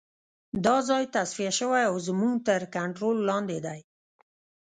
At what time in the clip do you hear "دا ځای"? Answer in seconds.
0.65-1.03